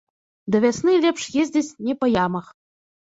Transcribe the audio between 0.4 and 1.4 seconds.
Да вясны лепш